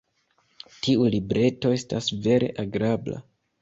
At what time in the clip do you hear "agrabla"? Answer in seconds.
2.69-3.27